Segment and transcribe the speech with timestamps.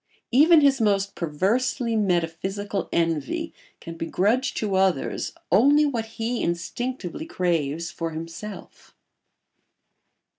[0.31, 7.91] Even his most perversely metaphysical envy can begrudge to others only what he instinctively craves
[7.91, 8.95] for himself.